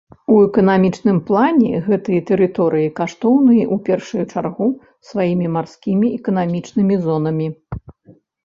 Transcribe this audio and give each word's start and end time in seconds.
У 0.33 0.35
эканамічным 0.45 1.17
плане 1.27 1.81
гэтыя 1.89 2.21
тэрыторыі 2.29 2.87
каштоўныя 3.01 3.65
ў 3.73 3.83
першую 3.91 4.23
чаргу 4.33 4.67
сваімі 5.11 5.47
марскімі 5.59 6.07
эканамічнымі 6.19 6.95
зонамі. 7.05 7.47